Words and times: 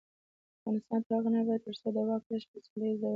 افغانستان 0.59 0.99
تر 1.05 1.11
هغو 1.17 1.29
نه 1.33 1.39
ابادیږي، 1.41 1.63
ترڅو 1.65 1.87
د 1.95 1.97
واک 2.07 2.23
لیږد 2.31 2.49
په 2.51 2.57
سوله 2.65 2.85
ییز 2.87 2.97
ډول 3.01 3.05
ونشي. 3.05 3.09